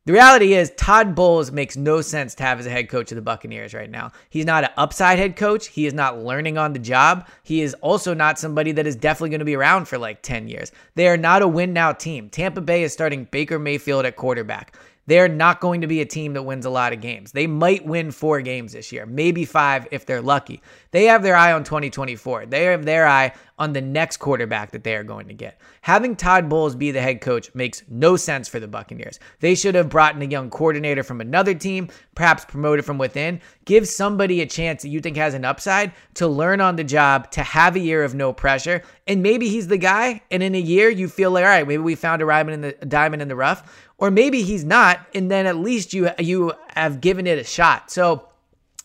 The 0.05 0.13
reality 0.13 0.53
is, 0.53 0.71
Todd 0.77 1.15
Bowles 1.15 1.51
makes 1.51 1.75
no 1.75 2.01
sense 2.01 2.35
to 2.35 2.43
have 2.43 2.59
as 2.59 2.67
a 2.67 2.69
head 2.69 2.89
coach 2.89 3.11
of 3.11 3.15
the 3.15 3.23
Buccaneers 3.23 3.73
right 3.73 3.89
now. 3.89 4.11
He's 4.29 4.45
not 4.45 4.63
an 4.63 4.69
upside 4.77 5.17
head 5.17 5.35
coach. 5.35 5.67
He 5.69 5.87
is 5.87 5.95
not 5.95 6.19
learning 6.19 6.59
on 6.59 6.73
the 6.73 6.79
job. 6.79 7.27
He 7.41 7.61
is 7.61 7.73
also 7.75 8.13
not 8.13 8.37
somebody 8.37 8.71
that 8.73 8.85
is 8.85 8.95
definitely 8.95 9.31
going 9.31 9.39
to 9.39 9.45
be 9.45 9.55
around 9.55 9.87
for 9.87 9.97
like 9.97 10.21
10 10.21 10.47
years. 10.47 10.71
They 10.93 11.07
are 11.07 11.17
not 11.17 11.41
a 11.41 11.47
win 11.47 11.73
now 11.73 11.91
team. 11.91 12.29
Tampa 12.29 12.61
Bay 12.61 12.83
is 12.83 12.93
starting 12.93 13.23
Baker 13.25 13.57
Mayfield 13.57 14.05
at 14.05 14.15
quarterback 14.15 14.75
they're 15.09 15.27
not 15.27 15.59
going 15.59 15.81
to 15.81 15.87
be 15.87 16.01
a 16.01 16.05
team 16.05 16.33
that 16.33 16.43
wins 16.43 16.67
a 16.67 16.69
lot 16.69 16.93
of 16.93 17.01
games. 17.01 17.31
They 17.31 17.47
might 17.47 17.83
win 17.83 18.11
four 18.11 18.41
games 18.41 18.73
this 18.73 18.91
year, 18.91 19.07
maybe 19.07 19.43
five 19.43 19.87
if 19.89 20.05
they're 20.05 20.21
lucky. 20.21 20.61
They 20.91 21.05
have 21.05 21.23
their 21.23 21.35
eye 21.35 21.51
on 21.51 21.63
2024. 21.63 22.45
They 22.45 22.65
have 22.65 22.85
their 22.85 23.07
eye 23.07 23.33
on 23.57 23.73
the 23.73 23.81
next 23.81 24.17
quarterback 24.17 24.69
that 24.71 24.83
they 24.83 24.95
are 24.95 25.03
going 25.03 25.27
to 25.27 25.33
get. 25.33 25.59
Having 25.81 26.15
Todd 26.15 26.47
Bowles 26.47 26.75
be 26.75 26.91
the 26.91 27.01
head 27.01 27.21
coach 27.21 27.53
makes 27.55 27.83
no 27.89 28.17
sense 28.17 28.47
for 28.47 28.59
the 28.59 28.67
Buccaneers. 28.67 29.19
They 29.39 29.55
should 29.55 29.73
have 29.73 29.89
brought 29.89 30.15
in 30.15 30.21
a 30.21 30.25
young 30.25 30.51
coordinator 30.51 31.03
from 31.03 31.21
another 31.21 31.55
team, 31.55 31.89
perhaps 32.13 32.45
promoted 32.45 32.85
from 32.85 32.99
within. 32.99 33.41
Give 33.65 33.87
somebody 33.87 34.41
a 34.41 34.45
chance 34.45 34.83
that 34.83 34.89
you 34.89 35.01
think 35.01 35.17
has 35.17 35.33
an 35.33 35.43
upside 35.43 35.91
to 36.15 36.27
learn 36.27 36.61
on 36.61 36.75
the 36.75 36.83
job, 36.83 37.31
to 37.31 37.41
have 37.41 37.75
a 37.75 37.79
year 37.79 38.03
of 38.03 38.13
no 38.13 38.31
pressure, 38.31 38.83
and 39.07 39.23
maybe 39.23 39.49
he's 39.49 39.67
the 39.67 39.77
guy. 39.77 40.21
And 40.29 40.43
in 40.43 40.53
a 40.53 40.59
year, 40.59 40.89
you 40.89 41.09
feel 41.09 41.31
like, 41.31 41.43
all 41.43 41.49
right, 41.49 41.67
maybe 41.67 41.81
we 41.81 41.95
found 41.95 42.21
a 42.21 42.25
diamond 42.25 42.53
in 42.53 42.61
the, 42.61 42.85
diamond 42.85 43.21
in 43.21 43.27
the 43.27 43.35
rough 43.35 43.88
or 43.99 44.09
maybe 44.09 44.41
he's 44.41 44.63
not, 44.63 45.05
and 45.13 45.29
then 45.29 45.45
at 45.45 45.57
least 45.57 45.93
you 45.93 46.09
you 46.17 46.53
have 46.75 47.01
given 47.01 47.27
it 47.27 47.37
a 47.37 47.43
shot. 47.43 47.91
So 47.91 48.25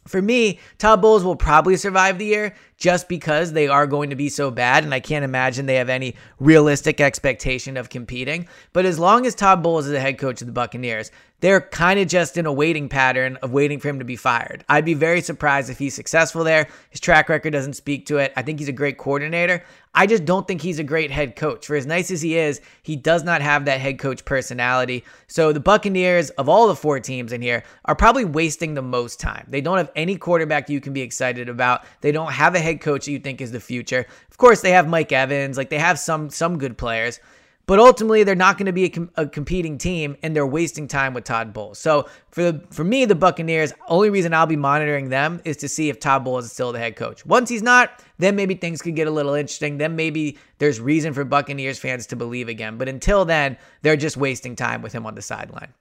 for 0.06 0.20
me, 0.20 0.58
Todd 0.76 1.00
Bowles 1.00 1.24
will 1.24 1.36
probably 1.36 1.76
survive 1.76 2.18
the 2.18 2.26
year. 2.26 2.54
just 2.76 3.08
because 3.08 3.52
they 3.52 3.68
are 3.68 3.86
going 3.86 4.10
to 4.10 4.16
be 4.16 4.28
so 4.28 4.50
bad. 4.50 4.84
And 4.84 4.92
I 4.92 5.00
can't 5.00 5.24
imagine 5.24 5.64
they 5.66 5.76
have 5.76 5.88
any 5.88 6.16
realistic 6.38 7.00
expectation 7.00 7.76
of 7.76 7.88
competing. 7.88 8.48
But 8.72 8.84
as 8.84 8.98
long 8.98 9.24
as 9.26 9.34
Todd 9.34 9.62
Bowles 9.62 9.86
is 9.86 9.92
the 9.92 10.00
head 10.00 10.18
coach 10.18 10.40
of 10.42 10.46
the 10.46 10.52
Buccaneers, 10.52 11.10
they're 11.44 11.60
kind 11.60 12.00
of 12.00 12.08
just 12.08 12.38
in 12.38 12.46
a 12.46 12.52
waiting 12.52 12.88
pattern 12.88 13.36
of 13.42 13.52
waiting 13.52 13.78
for 13.78 13.90
him 13.90 13.98
to 13.98 14.04
be 14.06 14.16
fired. 14.16 14.64
I'd 14.66 14.86
be 14.86 14.94
very 14.94 15.20
surprised 15.20 15.68
if 15.68 15.78
he's 15.78 15.92
successful 15.92 16.42
there. 16.42 16.68
His 16.88 17.00
track 17.00 17.28
record 17.28 17.50
doesn't 17.50 17.74
speak 17.74 18.06
to 18.06 18.16
it. 18.16 18.32
I 18.34 18.40
think 18.40 18.60
he's 18.60 18.70
a 18.70 18.72
great 18.72 18.96
coordinator. 18.96 19.62
I 19.94 20.06
just 20.06 20.24
don't 20.24 20.48
think 20.48 20.62
he's 20.62 20.78
a 20.78 20.84
great 20.84 21.10
head 21.10 21.36
coach. 21.36 21.66
For 21.66 21.76
as 21.76 21.84
nice 21.84 22.10
as 22.10 22.22
he 22.22 22.38
is, 22.38 22.62
he 22.82 22.96
does 22.96 23.24
not 23.24 23.42
have 23.42 23.66
that 23.66 23.78
head 23.78 23.98
coach 23.98 24.24
personality. 24.24 25.04
So 25.26 25.52
the 25.52 25.60
Buccaneers, 25.60 26.30
of 26.30 26.48
all 26.48 26.66
the 26.66 26.74
four 26.74 26.98
teams 26.98 27.30
in 27.30 27.42
here, 27.42 27.62
are 27.84 27.94
probably 27.94 28.24
wasting 28.24 28.72
the 28.72 28.80
most 28.80 29.20
time. 29.20 29.46
They 29.50 29.60
don't 29.60 29.76
have 29.76 29.92
any 29.94 30.16
quarterback 30.16 30.70
you 30.70 30.80
can 30.80 30.94
be 30.94 31.02
excited 31.02 31.50
about. 31.50 31.84
They 32.00 32.10
don't 32.10 32.32
have 32.32 32.54
a 32.54 32.58
head 32.58 32.80
coach 32.80 33.04
that 33.04 33.12
you 33.12 33.18
think 33.18 33.42
is 33.42 33.52
the 33.52 33.60
future. 33.60 34.06
Of 34.30 34.38
course, 34.38 34.62
they 34.62 34.70
have 34.70 34.88
Mike 34.88 35.12
Evans. 35.12 35.58
Like 35.58 35.68
they 35.68 35.78
have 35.78 35.98
some 35.98 36.30
some 36.30 36.56
good 36.56 36.78
players. 36.78 37.20
But 37.66 37.78
ultimately, 37.78 38.24
they're 38.24 38.34
not 38.34 38.58
going 38.58 38.66
to 38.66 38.72
be 38.72 38.84
a, 38.84 38.88
com- 38.90 39.10
a, 39.16 39.26
competing 39.26 39.78
team, 39.78 40.16
and 40.22 40.36
they're 40.36 40.46
wasting 40.46 40.86
time 40.86 41.14
with 41.14 41.24
Todd 41.24 41.52
Bowles. 41.52 41.78
So 41.78 42.08
for 42.30 42.42
the, 42.42 42.64
for 42.70 42.84
me, 42.84 43.06
the 43.06 43.14
Buccaneers, 43.14 43.72
only 43.88 44.10
reason 44.10 44.34
I'll 44.34 44.46
be 44.46 44.56
monitoring 44.56 45.08
them 45.08 45.40
is 45.44 45.56
to 45.58 45.68
see 45.68 45.88
if 45.88 45.98
Todd 45.98 46.24
Bowles 46.24 46.44
is 46.44 46.52
still 46.52 46.72
the 46.72 46.78
head 46.78 46.96
coach. 46.96 47.24
Once 47.24 47.48
he's 47.48 47.62
not, 47.62 48.02
then 48.18 48.36
maybe 48.36 48.54
things 48.54 48.82
could 48.82 48.94
get 48.94 49.08
a 49.08 49.10
little 49.10 49.34
interesting. 49.34 49.78
Then 49.78 49.96
maybe 49.96 50.38
there's 50.58 50.78
reason 50.78 51.14
for 51.14 51.24
Buccaneers 51.24 51.78
fans 51.78 52.06
to 52.08 52.16
believe 52.16 52.48
again. 52.48 52.76
But 52.76 52.88
until 52.88 53.24
then, 53.24 53.56
they're 53.80 53.96
just 53.96 54.18
wasting 54.18 54.56
time 54.56 54.82
with 54.82 54.92
him 54.92 55.06
on 55.06 55.14
the 55.14 55.22
sideline. 55.22 55.72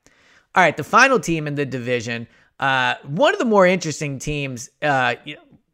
All 0.55 0.63
right, 0.63 0.77
the 0.77 0.83
final 0.83 1.19
team 1.19 1.47
in 1.47 1.55
the 1.55 1.65
division, 1.65 2.27
uh, 2.59 2.95
one 3.03 3.33
of 3.33 3.39
the 3.39 3.45
more 3.45 3.65
interesting 3.65 4.19
teams. 4.19 4.69
Uh, 4.81 5.15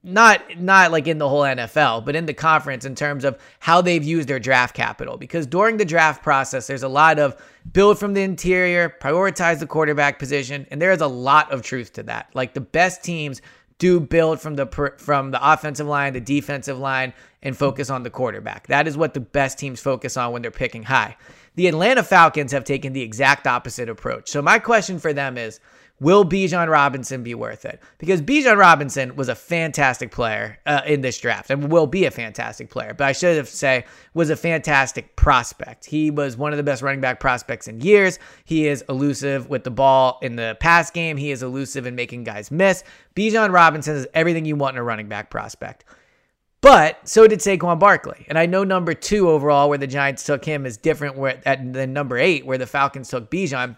not 0.01 0.41
not 0.57 0.91
like 0.91 1.07
in 1.07 1.17
the 1.17 1.27
whole 1.27 1.41
NFL, 1.41 2.05
but 2.05 2.15
in 2.15 2.25
the 2.25 2.33
conference 2.33 2.85
in 2.85 2.95
terms 2.95 3.25
of 3.25 3.37
how 3.59 3.81
they've 3.81 4.03
used 4.03 4.29
their 4.29 4.39
draft 4.39 4.73
capital. 4.75 5.17
Because 5.17 5.45
during 5.45 5.77
the 5.77 5.85
draft 5.85 6.23
process, 6.23 6.67
there's 6.67 6.83
a 6.83 6.89
lot 6.89 7.19
of 7.19 7.35
build 7.73 7.99
from 7.99 8.13
the 8.13 8.21
interior, 8.21 8.95
prioritize 9.01 9.59
the 9.59 9.67
quarterback 9.67 10.17
position, 10.17 10.65
and 10.71 10.81
there 10.81 10.91
is 10.91 11.01
a 11.01 11.07
lot 11.07 11.51
of 11.51 11.61
truth 11.61 11.93
to 11.93 12.03
that. 12.03 12.29
Like 12.33 12.53
the 12.53 12.61
best 12.61 13.03
teams 13.03 13.41
do 13.77 13.99
build 13.99 14.39
from 14.39 14.55
the 14.55 14.67
from 14.97 15.31
the 15.31 15.51
offensive 15.51 15.87
line, 15.87 16.13
the 16.13 16.21
defensive 16.21 16.79
line, 16.79 17.13
and 17.41 17.57
focus 17.57 17.89
on 17.89 18.03
the 18.03 18.09
quarterback. 18.09 18.67
That 18.67 18.87
is 18.87 18.97
what 18.97 19.13
the 19.13 19.19
best 19.19 19.59
teams 19.59 19.81
focus 19.81 20.15
on 20.15 20.31
when 20.31 20.41
they're 20.41 20.51
picking 20.51 20.83
high. 20.83 21.17
The 21.55 21.67
Atlanta 21.67 22.03
Falcons 22.03 22.53
have 22.53 22.63
taken 22.63 22.93
the 22.93 23.01
exact 23.01 23.47
opposite 23.47 23.89
approach. 23.89 24.29
So 24.29 24.41
my 24.41 24.59
question 24.59 24.99
for 24.99 25.11
them 25.11 25.37
is 25.37 25.59
Will 26.01 26.23
Bijan 26.23 26.69
Robinson 26.69 27.23
be 27.23 27.35
worth 27.35 27.65
it? 27.65 27.81
Because 27.97 28.21
Bijan 28.21 28.57
Robinson 28.57 29.15
was 29.15 29.27
a 29.27 29.35
fantastic 29.35 30.11
player 30.11 30.57
uh, 30.65 30.81
in 30.85 31.01
this 31.01 31.19
draft 31.19 31.49
and 31.49 31.69
will 31.69 31.87
be 31.87 32.05
a 32.05 32.11
fantastic 32.11 32.69
player, 32.69 32.93
but 32.93 33.05
I 33.05 33.11
should 33.11 33.35
have 33.37 33.49
say 33.49 33.85
was 34.13 34.29
a 34.29 34.35
fantastic 34.35 35.15
prospect. 35.15 35.85
He 35.85 36.09
was 36.09 36.37
one 36.37 36.53
of 36.53 36.57
the 36.57 36.63
best 36.63 36.81
running 36.81 37.01
back 37.01 37.19
prospects 37.19 37.67
in 37.67 37.81
years. 37.81 38.17
He 38.45 38.67
is 38.67 38.83
elusive 38.87 39.49
with 39.49 39.63
the 39.63 39.71
ball 39.71 40.19
in 40.21 40.35
the 40.35 40.57
pass 40.59 40.89
game. 40.89 41.17
He 41.17 41.31
is 41.31 41.43
elusive 41.43 41.85
in 41.85 41.95
making 41.95 42.23
guys 42.23 42.49
miss. 42.49 42.83
Bijan 43.15 43.51
Robinson 43.53 43.95
is 43.95 44.07
everything 44.13 44.45
you 44.45 44.55
want 44.55 44.75
in 44.75 44.79
a 44.79 44.83
running 44.83 45.09
back 45.09 45.29
prospect. 45.29 45.85
But 46.61 47.07
so 47.07 47.27
did 47.27 47.39
Saquon 47.39 47.79
Barkley. 47.79 48.25
And 48.27 48.37
I 48.37 48.45
know 48.45 48.63
number 48.63 48.93
two 48.93 49.29
overall, 49.29 49.69
where 49.69 49.77
the 49.77 49.87
Giants 49.87 50.25
took 50.25 50.43
him, 50.43 50.65
is 50.65 50.75
different 50.75 51.17
where, 51.17 51.41
at, 51.45 51.73
than 51.73 51.93
number 51.93 52.17
eight, 52.17 52.45
where 52.45 52.57
the 52.57 52.67
Falcons 52.67 53.09
took 53.09 53.31
Bijan. 53.31 53.77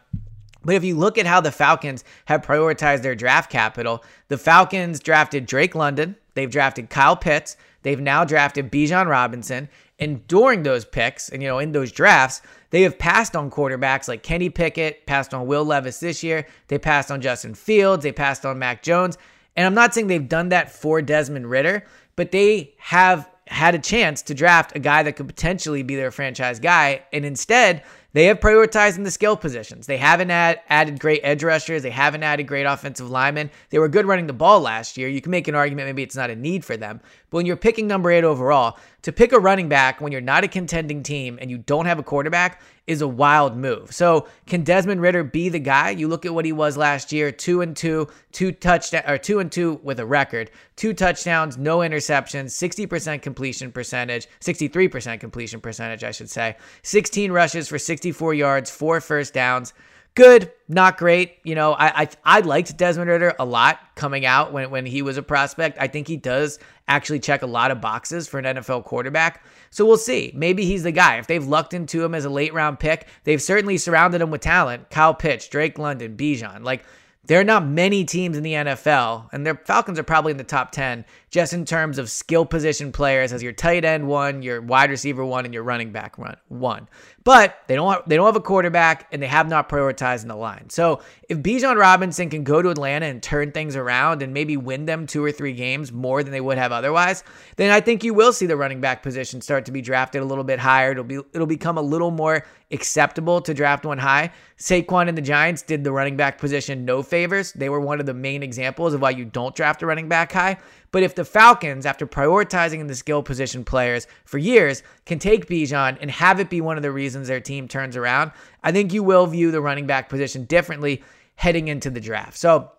But 0.64 0.76
if 0.76 0.84
you 0.84 0.96
look 0.96 1.18
at 1.18 1.26
how 1.26 1.42
the 1.42 1.52
Falcons 1.52 2.04
have 2.26 2.42
prioritized 2.42 3.02
their 3.02 3.16
draft 3.16 3.50
capital, 3.52 4.04
the 4.28 4.38
Falcons 4.38 5.00
drafted 5.00 5.46
Drake 5.46 5.76
London, 5.76 6.16
they've 6.34 6.50
drafted 6.50 6.90
Kyle 6.90 7.16
Pitts, 7.16 7.58
they've 7.82 8.00
now 8.00 8.24
drafted 8.24 8.72
Bijan 8.72 9.08
Robinson, 9.08 9.70
and 10.00 10.26
during 10.28 10.64
those 10.64 10.86
picks 10.86 11.30
and 11.30 11.42
you 11.42 11.48
know 11.48 11.60
in 11.60 11.72
those 11.72 11.92
drafts, 11.92 12.42
they 12.72 12.82
have 12.84 12.98
passed 12.98 13.36
on 13.36 13.52
quarterbacks 13.52 14.08
like 14.08 14.24
Kenny 14.24 14.50
Pickett, 14.50 15.06
passed 15.06 15.34
on 15.34 15.48
Will 15.48 15.66
Levis 15.66 16.00
this 16.00 16.24
year, 16.24 16.48
they 16.68 16.78
passed 16.78 17.12
on 17.12 17.22
Justin 17.22 17.54
Fields, 17.54 18.04
they 18.04 18.12
passed 18.12 18.46
on 18.46 18.60
Mac 18.60 18.84
Jones, 18.84 19.18
and 19.56 19.66
I'm 19.66 19.74
not 19.76 19.94
saying 19.94 20.08
they've 20.08 20.30
done 20.30 20.50
that 20.50 20.72
for 20.72 21.02
Desmond 21.02 21.50
Ridder, 21.50 21.86
but 22.16 22.32
they 22.32 22.74
have 22.78 23.30
had 23.48 23.76
a 23.76 23.80
chance 23.80 24.22
to 24.22 24.34
draft 24.34 24.76
a 24.76 24.80
guy 24.80 25.04
that 25.04 25.18
could 25.18 25.28
potentially 25.28 25.84
be 25.84 25.96
their 25.96 26.12
franchise 26.12 26.60
guy, 26.60 27.04
and 27.12 27.26
instead 27.26 27.84
they 28.14 28.26
have 28.26 28.40
prioritized 28.40 28.98
in 28.98 29.04
the 29.04 29.12
skill 29.12 29.38
positions. 29.38 29.88
They 29.88 29.98
haven't 29.98 30.32
add, 30.32 30.62
added 30.68 31.00
great 31.00 31.22
edge 31.24 31.44
rushers. 31.44 31.84
They 31.84 31.92
haven't 31.92 32.24
added 32.24 32.48
great 32.48 32.66
offensive 32.66 33.10
linemen. 33.10 33.50
They 33.70 33.80
were 33.80 33.88
good 33.88 34.06
running 34.06 34.28
the 34.28 34.34
ball 34.34 34.60
last 34.60 34.98
year. 34.98 35.08
You 35.08 35.22
can 35.22 35.32
make 35.32 35.48
an 35.48 35.56
argument 35.56 35.88
maybe 35.88 36.04
it's 36.04 36.16
not 36.16 36.30
a 36.30 36.36
need 36.36 36.66
for 36.66 36.76
them. 36.76 37.00
But 37.32 37.38
when 37.38 37.46
you're 37.46 37.56
picking 37.56 37.88
number 37.88 38.12
eight 38.12 38.26
overall, 38.26 38.78
to 39.04 39.12
pick 39.14 39.32
a 39.32 39.40
running 39.40 39.70
back 39.70 40.02
when 40.02 40.12
you're 40.12 40.20
not 40.20 40.44
a 40.44 40.50
contending 40.50 41.02
team 41.02 41.40
and 41.42 41.50
you 41.50 41.58
don't 41.58 41.86
have 41.86 41.98
a 41.98 42.04
quarterback 42.04 42.62
is 42.88 43.02
a 43.02 43.08
wild 43.08 43.56
move. 43.56 43.94
So 43.94 44.28
can 44.48 44.64
Desmond 44.64 45.02
Ridder 45.02 45.24
be 45.24 45.48
the 45.48 45.58
guy? 45.58 45.92
You 45.92 46.10
look 46.10 46.26
at 46.26 46.34
what 46.34 46.44
he 46.44 46.52
was 46.52 46.76
last 46.76 47.14
year, 47.14 47.32
two 47.32 47.62
and 47.62 47.76
two, 47.76 48.10
two 48.34 48.52
touchdown 48.52 49.04
or 49.08 49.18
two 49.18 49.40
and 49.40 49.50
two 49.50 49.80
with 49.82 50.02
a 50.02 50.06
record, 50.06 50.52
two 50.76 50.94
touchdowns, 50.94 51.58
no 51.58 51.78
interceptions, 51.80 52.48
60% 52.48 53.22
completion 53.22 53.72
percentage, 53.72 54.28
63% 54.42 55.22
completion 55.22 55.62
percentage, 55.62 56.04
I 56.04 56.12
should 56.12 56.30
say, 56.30 56.58
16 56.84 57.32
rushes 57.32 57.70
for 57.70 57.80
64 57.80 58.34
yards, 58.34 58.70
four 58.70 59.00
first 59.00 59.34
downs 59.34 59.74
good, 60.16 60.52
not 60.68 60.98
great. 60.98 61.38
You 61.44 61.56
know, 61.56 61.74
I 61.74 62.02
I, 62.02 62.10
I 62.24 62.40
liked 62.42 62.76
Desmond 62.78 63.10
Ridder 63.10 63.34
a 63.40 63.46
lot 63.46 63.80
coming 63.96 64.26
out 64.26 64.54
when 64.54 64.70
when 64.70 64.86
he 64.86 65.02
was 65.02 65.18
a 65.18 65.24
prospect. 65.24 65.78
I 65.80 65.88
think 65.88 66.08
he 66.08 66.18
does 66.18 66.60
actually 66.88 67.20
check 67.20 67.42
a 67.42 67.48
lot 67.48 67.72
of 67.72 67.82
boxes 67.82 68.28
for 68.28 68.40
an 68.40 68.46
NFL 68.46 68.84
quarterback. 68.86 69.44
So 69.70 69.86
we'll 69.86 69.98
see. 69.98 70.32
Maybe 70.36 70.66
he's 70.66 70.84
the 70.84 70.92
guy. 70.92 71.18
If 71.18 71.28
they've 71.28 71.46
lucked 71.46 71.74
into 71.74 72.04
him 72.04 72.14
as 72.14 72.26
a 72.26 72.30
late 72.30 72.54
round 72.54 72.80
pick, 72.80 73.08
they've 73.24 73.42
certainly 73.42 73.78
surrounded 73.78 74.22
him 74.22 74.32
with 74.32 74.42
talent. 74.42 74.90
Kyle 74.90 75.14
Pitts, 75.14 75.48
Drake 75.48 75.80
London, 75.80 76.18
Bijan. 76.18 76.64
Like 76.64 76.84
there 77.26 77.40
are 77.40 77.46
not 77.46 77.66
many 77.66 78.04
teams 78.04 78.36
in 78.36 78.44
the 78.44 78.54
NFL, 78.54 79.30
and 79.32 79.46
their 79.46 79.56
Falcons 79.56 80.00
are 80.00 80.04
probably 80.04 80.32
in 80.32 80.38
the 80.38 80.44
top 80.44 80.72
10 80.72 81.06
just 81.32 81.54
in 81.54 81.64
terms 81.64 81.98
of 81.98 82.10
skill 82.10 82.46
position 82.46 82.92
players 82.92 83.32
as 83.32 83.42
your 83.42 83.54
tight 83.54 83.86
end 83.86 84.06
one, 84.06 84.44
your 84.44 84.62
wide 84.62 84.90
receiver 84.90 85.24
one, 85.24 85.46
and 85.46 85.54
your 85.54 85.64
running 85.64 85.92
back 85.94 86.18
run 86.18 86.36
one. 86.50 86.90
But 87.24 87.58
they 87.68 87.76
don't 87.76 87.92
have, 87.92 88.04
they 88.06 88.18
don't 88.18 88.26
have 88.26 88.36
a 88.36 88.42
quarterback 88.42 89.08
and 89.12 89.24
they 89.24 89.28
have 89.28 89.48
not 89.48 89.70
prioritized 89.70 90.24
in 90.24 90.28
the 90.28 90.36
line. 90.36 90.70
So 90.70 91.02
if 91.30 91.38
Bijan 91.38 91.78
Robinson 91.78 92.30
can 92.30 92.44
go 92.44 92.62
to 92.62 92.70
Atlanta 92.70 93.06
and 93.06 93.24
turn 93.24 93.54
things 93.54 93.78
around 93.78 94.22
and 94.22 94.34
maybe 94.34 94.58
win 94.58 94.86
them 94.86 95.08
two 95.08 95.24
or 95.24 95.32
three 95.32 95.54
games 95.54 95.92
more 95.92 96.22
than 96.22 96.34
they 96.34 96.42
would 96.42 96.58
have 96.58 96.74
otherwise, 96.74 97.24
then 97.56 97.72
I 97.72 97.80
think 97.80 98.04
you 98.04 98.14
will 98.14 98.34
see 98.34 98.46
the 98.46 98.58
running 98.58 98.82
back 98.82 99.02
position 99.02 99.40
start 99.40 99.66
to 99.66 99.72
be 99.72 99.82
drafted 99.82 100.22
a 100.22 100.26
little 100.26 100.44
bit 100.44 100.60
higher. 100.60 100.92
It'll 100.92 101.04
be 101.06 101.20
it'll 101.34 101.48
become 101.48 101.78
a 101.78 101.82
little 101.82 102.12
more 102.12 102.46
acceptable 102.72 103.42
to 103.42 103.54
draft 103.54 103.86
one 103.86 104.00
high. 104.00 104.32
Saquon 104.58 105.08
and 105.08 105.18
the 105.18 105.22
Giants 105.22 105.62
did 105.62 105.84
the 105.84 105.92
running 105.92 106.18
back 106.18 106.38
position 106.38 106.86
no 106.86 107.04
favors. 107.04 107.54
They 107.54 107.70
were 107.70 107.80
one 107.80 108.00
of 108.00 108.06
the 108.06 108.14
main 108.14 108.44
examples 108.44 108.94
of 108.94 109.02
why 109.02 109.12
you 109.12 109.26
don't 109.26 109.56
draft 109.56 109.82
a 109.82 109.86
running 109.86 110.10
back 110.10 110.32
high. 110.32 110.58
But 110.92 111.04
if 111.04 111.16
the 111.16 111.26
Falcons, 111.26 111.86
after 111.86 112.06
prioritizing 112.06 112.88
the 112.88 112.96
skill 112.96 113.24
position 113.24 113.64
players 113.64 114.08
for 114.26 114.38
years, 114.38 114.84
can 115.06 115.20
take 115.20 115.48
Bijan 115.48 115.98
and 116.02 116.12
have 116.12 116.40
it 116.40 116.50
be 116.50 116.62
one 116.62 116.78
of 116.78 116.84
the 116.84 116.92
reasons 116.92 117.28
their 117.28 117.40
team 117.40 117.68
turns 117.68 117.96
around, 117.96 118.32
I 118.62 118.72
think 118.72 118.94
you 118.94 119.02
will 119.02 119.26
view 119.26 119.52
the 119.52 119.62
running 119.62 119.88
back 119.88 120.10
position 120.10 120.46
differently 120.46 121.02
heading 121.36 121.70
into 121.70 121.90
the 121.90 122.02
draft. 122.02 122.38
So 122.38 122.72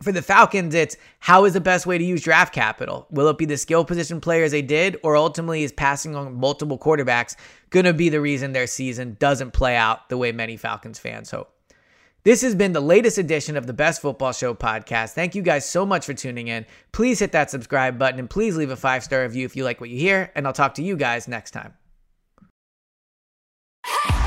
for 0.00 0.12
the 0.12 0.22
Falcons, 0.22 0.74
it's 0.74 0.96
how 1.18 1.44
is 1.44 1.54
the 1.54 1.60
best 1.60 1.84
way 1.84 1.98
to 1.98 2.04
use 2.04 2.22
draft 2.22 2.54
capital? 2.54 3.08
Will 3.10 3.28
it 3.28 3.38
be 3.38 3.44
the 3.44 3.56
skill 3.56 3.84
position 3.84 4.20
players 4.20 4.52
they 4.52 4.62
did, 4.62 4.96
or 5.02 5.16
ultimately 5.16 5.64
is 5.64 5.72
passing 5.72 6.14
on 6.14 6.38
multiple 6.38 6.78
quarterbacks 6.78 7.34
going 7.70 7.84
to 7.84 7.92
be 7.92 8.08
the 8.08 8.20
reason 8.20 8.52
their 8.52 8.68
season 8.68 9.16
doesn't 9.18 9.52
play 9.52 9.74
out 9.74 10.08
the 10.08 10.16
way 10.16 10.30
many 10.30 10.56
Falcons 10.56 11.00
fans 11.00 11.32
hope? 11.32 11.52
This 12.24 12.42
has 12.42 12.54
been 12.54 12.72
the 12.72 12.80
latest 12.80 13.16
edition 13.16 13.56
of 13.56 13.66
the 13.66 13.72
Best 13.72 14.02
Football 14.02 14.32
Show 14.32 14.52
podcast. 14.52 15.12
Thank 15.12 15.36
you 15.36 15.42
guys 15.42 15.68
so 15.68 15.86
much 15.86 16.04
for 16.04 16.14
tuning 16.14 16.48
in. 16.48 16.66
Please 16.90 17.20
hit 17.20 17.30
that 17.32 17.48
subscribe 17.48 17.96
button 17.96 18.18
and 18.18 18.28
please 18.28 18.56
leave 18.56 18.70
a 18.70 18.76
five 18.76 19.04
star 19.04 19.22
review 19.22 19.46
if 19.46 19.54
you 19.54 19.62
like 19.62 19.80
what 19.80 19.88
you 19.88 19.98
hear. 19.98 20.32
And 20.34 20.46
I'll 20.46 20.52
talk 20.52 20.74
to 20.74 20.82
you 20.82 20.96
guys 20.96 21.28
next 21.28 21.52
time. 21.52 21.74